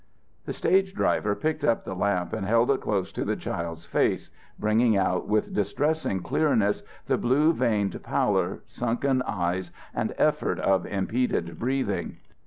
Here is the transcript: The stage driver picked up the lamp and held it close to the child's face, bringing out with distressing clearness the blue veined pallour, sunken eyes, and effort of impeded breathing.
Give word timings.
The 0.47 0.53
stage 0.53 0.95
driver 0.95 1.35
picked 1.35 1.63
up 1.63 1.83
the 1.85 1.93
lamp 1.93 2.33
and 2.33 2.43
held 2.43 2.71
it 2.71 2.81
close 2.81 3.11
to 3.11 3.23
the 3.23 3.35
child's 3.35 3.85
face, 3.85 4.31
bringing 4.57 4.97
out 4.97 5.27
with 5.27 5.53
distressing 5.53 6.23
clearness 6.23 6.81
the 7.05 7.19
blue 7.19 7.53
veined 7.53 8.01
pallour, 8.01 8.61
sunken 8.65 9.21
eyes, 9.27 9.69
and 9.93 10.15
effort 10.17 10.57
of 10.59 10.87
impeded 10.87 11.59
breathing. 11.59 12.17